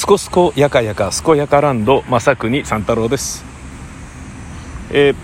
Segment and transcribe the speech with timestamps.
[0.00, 3.44] すこすこやかやかすこやかランド正国三太郎です、
[4.90, 5.14] えー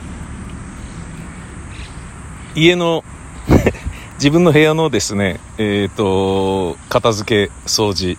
[2.55, 3.03] 家の
[4.21, 8.19] 自分の部屋のですねえっ、と片付け掃除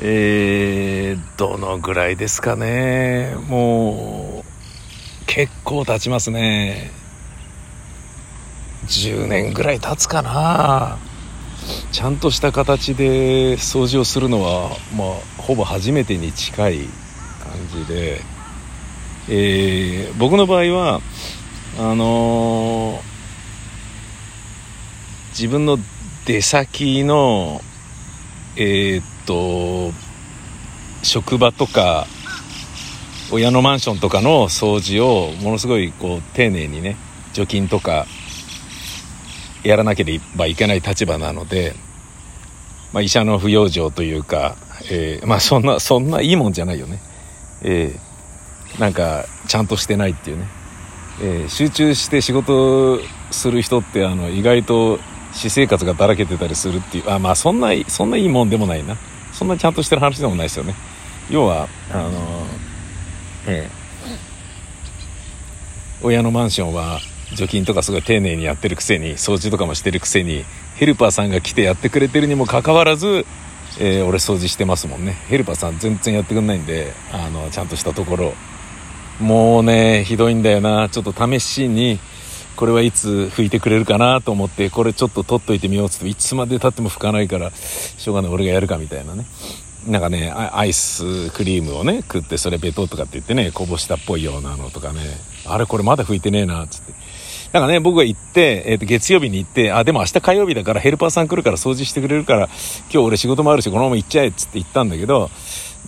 [0.00, 3.34] えーどのぐらいですかね。
[3.46, 6.90] もう結構経ちますね。
[8.86, 10.96] 10年ぐらい経つかな。
[11.92, 16.78] ちゃんとした形で掃除をするのは、まあ、ほぼ初めてに近い
[17.42, 18.20] 感じで、
[19.28, 21.00] えー僕の場合は
[21.78, 23.10] あのー
[25.30, 25.78] 自分の
[26.26, 27.60] 出先の
[28.56, 29.92] えーっと
[31.02, 32.06] 職場とか
[33.32, 36.96] 親のマンションとかの掃除をものすごいこう丁寧にね
[37.32, 38.06] 除菌とか
[39.62, 41.74] やらなければいけない立場なので、
[42.92, 44.56] まあ、医者の不養生というか、
[44.90, 46.98] えーまあそんなそんないいもんじゃないよね、
[47.62, 50.46] えーなんかちゃんとしてないっていうね、
[51.22, 54.98] えー集中して仕事する人ってあの意外と
[55.32, 57.10] 私生活がだらけてたりするっていう。
[57.10, 58.96] あまあそんなそんないいもんでもないな。
[59.32, 60.74] そんなちゃんとしてる話でもないですよね。
[61.30, 62.46] 要はあの
[63.46, 63.80] ええ
[66.02, 66.98] 親のマンションは
[67.34, 70.44] 除菌とかすごい丁寧にやってるくせに掃除とかもしてるくせに
[70.80, 73.26] ヘルパーさんが来てやってくれてるにもかかわらず、
[73.78, 75.12] えー俺掃除してますもんね。
[75.28, 78.32] ヘルパーさん全然やってくんないんであのちゃんとしたところ。
[79.20, 80.88] もうねひどいんだよな。
[80.88, 81.98] ちょっと試しに
[82.56, 89.26] これはいつ拭いてくれるかなと思ってこれちょっと取っといてみようっつっていつまでたっても拭かないからしょうがない俺がやるかみたいなね。
[89.86, 95.00] なんかねアイスクリームをね食ってそれベトとかって言ってねこぼしたっぽいようなのとかね。
[95.44, 96.94] あれこれまだ拭いてねえなっつって。
[97.52, 102.50] なんかね僕が行って、えーと月曜日に行ってあでも明日火曜日だからヘルパーさん来るから掃除してくれるから今
[102.90, 105.30] 日俺仕事もあるしこのまま行っちゃえっつって言ったんだけど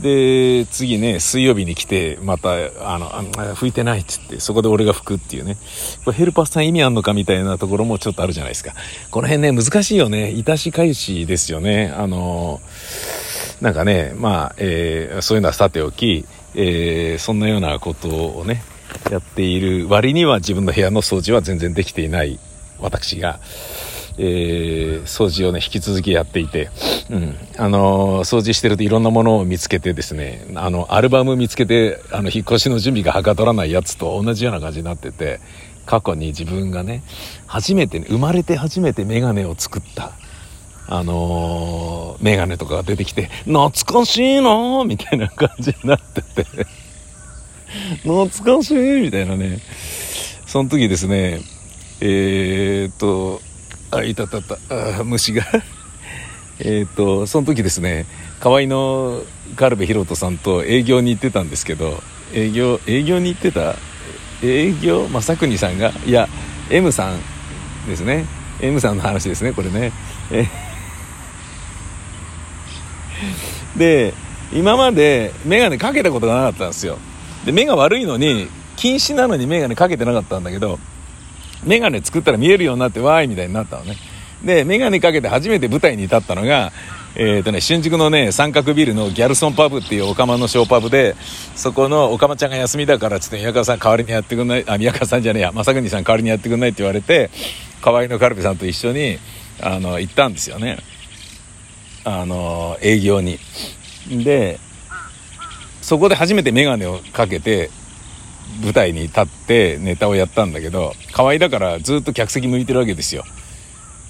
[0.01, 3.23] で次ね水曜日に来てまたあのあ
[3.55, 5.57] 拭いてないっつってそこで俺が拭くっていうね。
[6.05, 8.72] これヘルパーさん意味あんのかみたいなところもちょっとあるじゃないですか。
[9.11, 10.31] この辺ね難しいよね。
[10.31, 11.93] いたし返しですよね。
[11.95, 12.61] あの
[13.61, 16.25] なんかねまあ、えーそういうのはさておき、
[16.55, 18.65] えーそんなようなことをね
[19.12, 22.39] やっている割には自分の部屋の掃除は全然できていない
[22.81, 23.41] 私が、
[24.17, 26.71] えー掃除をね引き続きやっていて、
[27.11, 35.41] うん、あのー掃除してるといろんなものを見つけてですねあのアルバム見つけてあの引っ越しの準備がはかどらないやつと同じような感じになってて
[35.84, 37.03] 過去に自分がね
[37.47, 40.12] 初めてね生まれて初めて眼鏡を作った
[40.89, 46.67] あのー、メガネとかが出てきて、懐かしいなーみたいな感じになってて、
[48.03, 48.28] 懐
[48.59, 49.59] かしいみたいなね。
[50.47, 51.41] その時ですね、
[52.00, 53.41] えーっと、
[53.91, 54.59] あ、いたたた、
[55.00, 55.44] あ虫が。
[56.60, 58.06] えっと、その時ですね、
[58.41, 59.22] 河合の
[59.56, 62.03] カルベヒロトさんと営業に行ってたんですけど、
[62.34, 63.77] 営業、営業に行ってた？
[64.43, 65.09] 営業？
[65.09, 66.28] 正国さんが、いや、
[66.71, 67.21] M さん
[67.89, 68.27] ですね。
[68.60, 69.93] M さんの話ですね、これね。
[70.31, 70.47] え
[73.77, 74.15] で
[74.53, 76.99] 今まで眼鏡かけたことがなかったんですよ
[77.44, 80.78] で目が悪いのに近視なのに眼鏡かけてなかったんだけど
[81.64, 83.97] 眼鏡作ったら見えるようになってわーいみたいになったのね。
[84.44, 86.72] で眼鏡かけて初めて舞台に立ったのが
[87.14, 91.14] えーとね、新宿のね三角ビルのギャルソンパブっていうオカマのショーパブで
[91.54, 97.30] そこのオカマちゃんが休みだからちょっと宮川さん代わりにやってくんないあ宮川さんじゃねえや正国さん代わりにやってくんないって言われて
[97.82, 99.19] 河合のカルビさんと一緒に
[99.60, 100.78] あの行ったんですよね。
[102.04, 103.38] あの営業に。
[104.09, 104.59] で
[105.92, 107.69] そこで初めて眼鏡をかけて
[108.62, 113.25] 舞台に立ってネタをやったんだけど可愛いだからずっと客席向いてるわけですよ。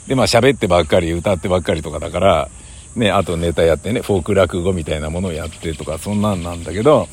[0.07, 2.49] でまあ喋ってばっかり歌ってばっかりとかだから
[2.95, 7.09] ねあとネタやってねフォーク落語みたいなものをやってとかそんなんなんだけど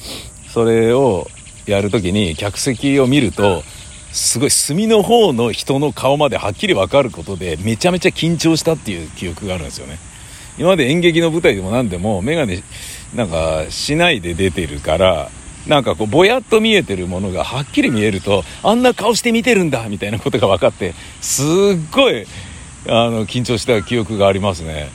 [0.54, 1.26] それを
[1.66, 3.64] やる時に客席を見ると
[4.12, 9.98] すごい隅の方の人の顔まではっきり分かることでめちゃめちゃ緊張したっていう記憶があるんですよね。
[10.60, 12.62] 今まで演劇の舞台でも何でも眼鏡
[13.16, 15.30] なんかしないで出てるから
[15.68, 21.46] なんかこうぼやっと見えてるものがはっきり見えるとあんな顔して見てるんだみたいなことが分かってすっ
[21.92, 22.26] ごい
[22.88, 24.90] あの緊張した記憶がありますね。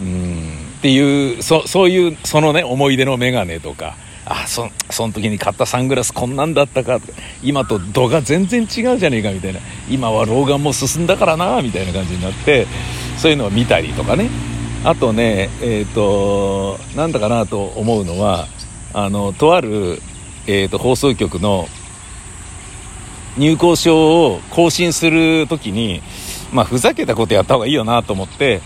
[0.00, 0.70] うん。
[0.78, 9.60] っていうそそういうそのね思い出の眼鏡とかあそその時に買ったサングラスこんなんだったかとか今と度が全然違うじゃねえかみたいな。
[9.88, 12.66] 今は老眼も進んだからなみたいな感じになって
[13.16, 14.49] そういうのを見たりとかね。
[14.84, 18.46] あとねえっ、となんだかなと思うのは
[18.92, 20.00] あのとある、
[20.46, 21.68] えー、と放送局の
[23.36, 26.02] 入校証を更新する時に
[26.52, 28.62] まあふざけたことやった方がいいよなと思って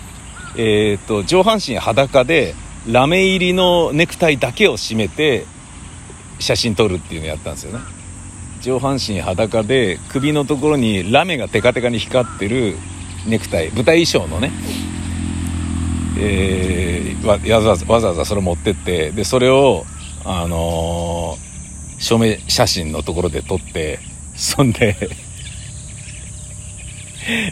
[0.57, 2.55] えー、と上半身裸で
[2.87, 5.47] ラメ入りのネクタイだけを締めて
[6.39, 7.81] 写真撮るっていうのをやったんですよね。
[8.61, 12.77] 上半身裸で首のところにラメがテカテカに光ってる
[13.27, 14.53] ネクタイ舞台衣装のね
[16.19, 19.85] えー、わざわざわざわざそれ持ってってでそれを
[20.25, 23.99] あのー、証明写真のところで撮って
[24.35, 24.97] そんで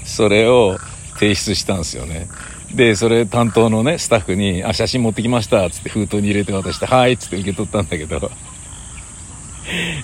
[0.05, 0.79] それを
[1.19, 2.29] 提出したんですよね。
[2.75, 8.31] でそれ担当のねスタッフに「あ写真持ってきました」っつって封筒に入れて渡して「はい」っつって受け取ったんだけど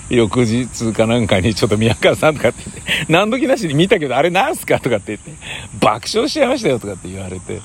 [0.09, 4.79] 翌日かなんかにちょっと宮川さんとかって言って何時なしに見たけどあれなんすか？
[4.79, 5.31] とかって言って
[5.79, 7.59] 爆笑しちゃいましたよとかって言われて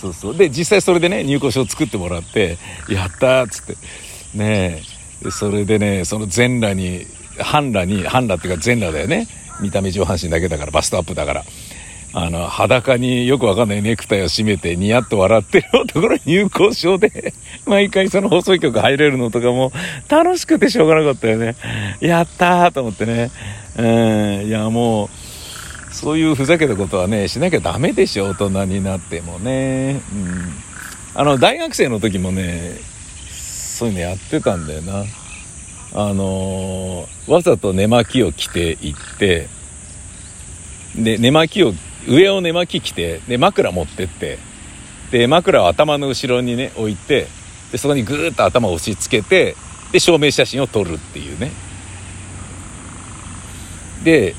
[0.00, 0.36] そうそう。
[0.36, 2.58] で実際それでね入校証作ってもらって
[2.88, 3.76] やったっつって。
[4.34, 4.82] ね
[5.24, 5.30] え。
[5.30, 7.06] それでねその全裸に
[7.38, 9.26] 半裸に半裸っていうか全裸だよね。
[9.60, 11.44] 見た目上半身だけだからバストアップだから。
[12.12, 17.32] あの、裸によくわかんないネクタイを締めてニヤッと笑ってるところ入校証で、
[17.66, 19.70] 毎回その放送局入れるのとかも
[20.08, 21.54] 楽しくてしょうがなかったよね。
[22.00, 23.30] やったーと思ってね。
[23.78, 25.08] うん、いやもう、
[25.92, 30.00] そういうふざけたことはね、しなきゃダメでしょ、大人になってもね。
[30.12, 30.52] うん。
[31.14, 32.76] あの、大学生の時もね、
[33.30, 35.04] そういうのやってたんだよな。
[35.92, 39.48] あのー、わざと寝巻きを着ていって、
[40.94, 41.72] で、寝巻きを
[42.08, 44.38] 上を寝巻き着てで枕持ってって
[45.10, 47.26] で枕を頭の後ろにね置いて
[47.72, 49.56] でそこにぐーっと頭を押し付けて
[49.92, 51.50] で証明写真を撮るっていうね
[54.04, 54.34] で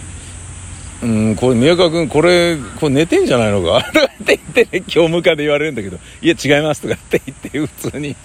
[1.03, 3.91] うんこれ宮川君これこれ寝てんじゃないのかっ
[4.25, 8.15] て言ってね教務課で言われるんだけどいや違いますとかって言って普通に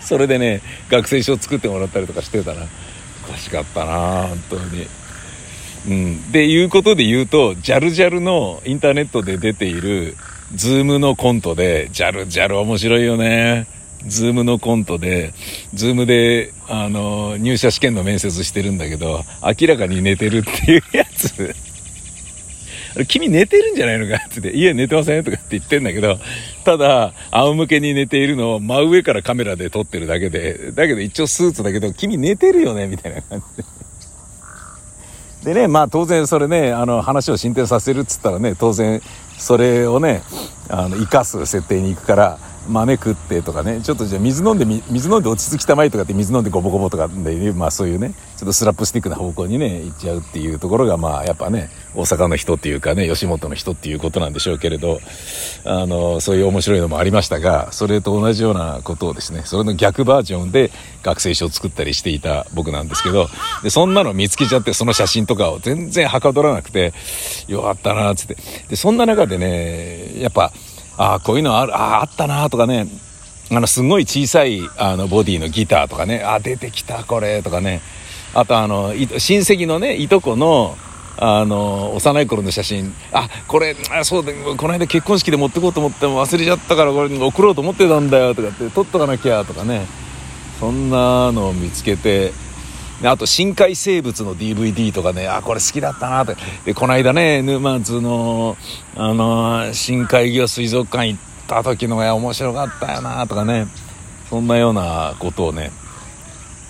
[0.00, 2.66] それでね学生証作ってもらったりとかしてたな
[3.24, 4.86] おかしかったな本当に。
[5.88, 6.32] うん。
[6.32, 10.16] で、いうことで言うと、ジャルジャルのインターネットで出ている、
[10.54, 13.66] ズームのコントで、ジャルジャル面白いよね。
[14.06, 15.32] ズームのコントで、
[15.74, 21.54] ズームで、あの、入社試験の面接してるんだけど、明らかに寝てるっていうやつ。
[23.08, 26.18] 君寝てるんじゃないのかって言って、家寝てませんとかって言ってんだけど、
[26.64, 33.62] ただ、仰向けに寝ているのを真上からカメラで撮ってるだけで、だけど一応スーツだけど、君寝てるよねみたいな感じ
[35.44, 35.54] で。
[35.54, 39.00] でね、まあ当然それね、あの話を進展させるっつったらね、当然
[39.38, 40.22] それをね、
[40.68, 43.80] あの、生かす設定に行くから、豆食ってとかね。
[43.82, 55.00] ちょっとじゃあ水飲んで水飲んで落ち着きたまいとかって水飲んでゴボゴボとかで、まあそういうねちょっとスラップスティックな方向にね行っちゃうっていうところがまあやっぱね大阪の人っていうかね吉本の人っていうことなんでしょうけれど
[55.64, 60.70] あのそういう面白いのもありましたがそれと同じようなことをですねそれの逆バージョンで
[61.02, 63.28] 学生証を作ったりしていた僕なんですけど
[63.62, 66.92] でそんなの見つけちゃってその写真とかを全然はかどらなくて
[67.48, 68.36] よかったなっつって。
[68.68, 70.52] でそんな中でねやっぱ
[71.00, 72.86] ああ、こういうのある、ああ、ったなとかね、
[73.50, 77.80] あの、すごい小さい、あの、ボディのギターとかね、あ出てきた、これ、とかね、
[78.34, 80.76] あと、あの、親戚のね、いとこの、
[81.16, 89.86] あの、幼い頃の写真、あ、これ、あそうだ、この間結婚式で持ってこうと思っても忘れちゃったから、これ送ろうと思ってたんだよ、とかって、撮っとかなきゃ、とかね、
[90.60, 92.34] そんなのを見つけて、
[93.02, 96.36] あと深海生物の DVD とかね、あ、これ好きだったなって。
[96.64, 98.56] で、この間ね、沼津の、
[98.96, 103.66] あの、深海魚水族館行った時のが面白かったよなとかね、
[104.28, 105.70] そんなようなことをね、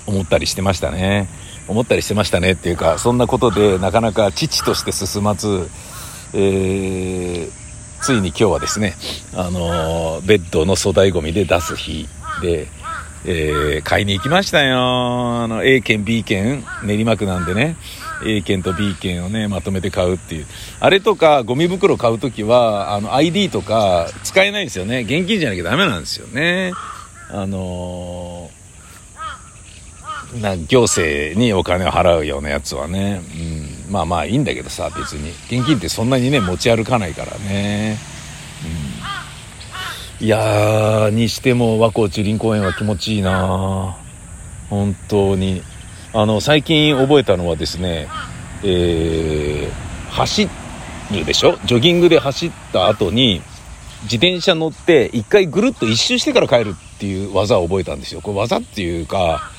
[0.06, 1.28] 思ったりしてましたね。
[1.70, 5.68] 思ったりしてましたねっていうか、そんなことでなかなか父として進まず、
[6.34, 7.50] えー、
[8.00, 8.94] ついに今日はですね、
[9.34, 12.08] あのベッドの粗大ごみで出す日
[12.42, 12.66] で、
[13.24, 14.78] えー、買いに行きましたよ。
[15.42, 17.76] あの、A 券、B 券、練馬区なんでね、
[18.24, 20.46] A 券と B 券をね、まとめて買うっていう。
[20.80, 25.00] あれとか、ゴミ袋買うときは、あの、ID とか使えないんですよね。
[25.00, 26.72] 現金じゃなきゃダメなんですよね。
[27.28, 33.20] あのー、な行政にお金を払うようなやつはね、
[33.86, 35.30] うん、まあまあいいんだけどさ、別に。
[35.30, 37.98] 現金ってそんなにね、持ち歩かないからね。
[38.64, 39.19] うん
[40.22, 43.96] いやー、にしても和光中林公園は気持ちいいな
[44.68, 45.62] 本当に。
[46.12, 48.06] あの、最近覚えたのはですね、
[48.62, 50.46] えー、走
[51.10, 51.58] るでしょ？
[51.64, 53.40] ジョギングで走った後に、
[54.02, 58.20] 自転車乗って一回ぐるっと一周してから帰るっていう技を覚えたんですよ。
[58.20, 59.50] これ技っていうか、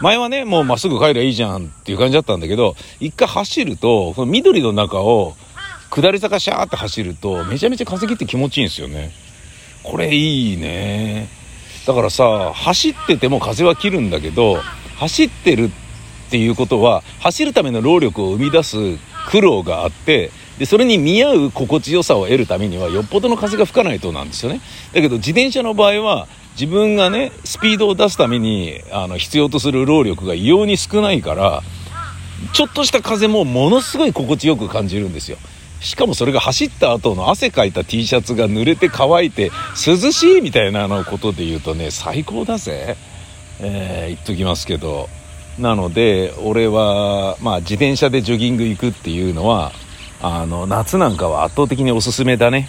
[0.00, 5.36] 前はね、もうまっすぐ帰りゃいいじゃんっていう感じだったんだけど、一回走ると、この緑の中を
[5.90, 9.12] 下り坂シャーって走ると、めちゃめちゃ風切って気持ちいいんですよね。
[9.86, 11.28] これいいね
[11.86, 14.56] だからさ走ってても風は切るんだけど
[14.96, 18.76] 走ってるっていうことは走るための労力を生み出す
[19.28, 24.60] 苦労があってで、それに見合う心地よさを得るためには、よっぽどの風が吹かないとなんですよね。
[24.94, 26.28] だけど、自転車の場合は、
[26.58, 31.62] 自分がね、スピードを出すために、あの、必要とする労力が異様に少ないから、
[32.54, 35.36] ちょっとした風もものすごい心地よく感じるんですよ。
[35.80, 39.50] しかもそれが走った後の汗かいた T シャツが濡れて乾いて
[39.86, 42.96] 涼しいみたいなのことで言うとね、最高だぜ。
[43.60, 45.08] えー、言っときますけど。
[45.58, 49.72] なので、俺は、まあ自転車でジョギング行くっていうのは、
[50.20, 52.68] あの、夏なんかは圧倒的におすすめだね。